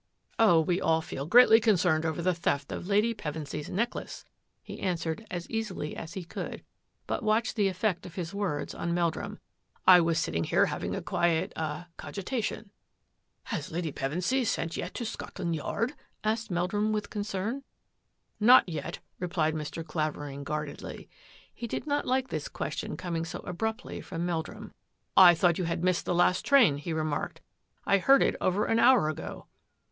"Oh, 0.39 0.59
we 0.61 0.81
all 0.81 1.03
feel 1.03 1.27
greatly 1.27 1.59
concerned 1.59 2.07
over 2.07 2.23
th 2.23 2.35
theft 2.37 2.71
of 2.71 2.87
Lady 2.87 3.13
Pevensy's 3.13 3.69
necklace," 3.69 4.25
he 4.63 4.81
answerec 4.81 5.23
as 5.29 5.47
easily 5.47 5.95
as 5.95 6.15
he 6.15 6.23
could, 6.23 6.63
but 7.05 7.21
watched 7.21 7.55
the 7.55 7.67
effect 7.67 8.07
of} 8.07 8.17
words 8.33 8.73
on 8.73 8.95
Meldrum." 8.95 9.37
I 9.95 10.01
was 10.01 10.17
sitting 10.17 10.45
here 10.45 10.65
having 10.65 10.99
quiet— 11.03 11.53
ah— 11.55 11.85
cogitation."" 11.99 12.71
Has 13.53 13.69
Lady 13.69 13.91
Pevensy 13.91 14.43
sent 14.43 14.75
yet 14.75 14.95
to 14.95 15.05
Scotia 15.05 15.45
Yard?" 15.45 15.93
asked 16.33 16.49
Meldrum 16.49 16.91
with 16.91 17.11
concern." 17.11 17.61
Not 18.39 18.67
yet," 18.67 19.01
replied 19.19 19.53
Mr. 19.53 19.85
Clavering 19.85 20.43
guarded 20.43 20.81
He 21.53 21.67
did 21.67 21.85
not 21.85 22.07
like 22.07 22.29
this 22.29 22.47
question 22.47 22.97
coming 22.97 23.23
so 23.23 23.41
abrup 23.41 24.03
from 24.03 24.25
Meldrum." 24.25 24.73
I 25.15 25.35
thought 25.35 25.59
you 25.59 25.65
had 25.65 25.83
missed 25.83 26.07
\ 26.07 26.07
last 26.07 26.43
train," 26.43 26.77
he 26.77 26.91
remarked." 26.91 27.41
I 27.85 27.99
heard 27.99 28.23
it 28.23 28.35
over 28.41 28.67
hour 28.67 29.07
ago." 29.07 29.45